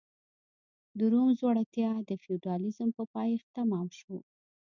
د 0.97 0.99
روم 1.11 1.29
ځوړتیا 1.39 1.91
د 2.09 2.11
فیوډالېزم 2.21 2.89
په 2.97 3.03
پایښت 3.15 3.47
تمام 3.57 3.87
شو 3.99 4.17